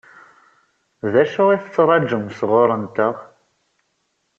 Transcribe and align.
D 1.11 1.13
acu 1.21 1.43
i 1.49 1.55
la 1.55 1.61
tettṛaǧum 1.63 2.25
sɣur-nteɣ? 2.37 3.15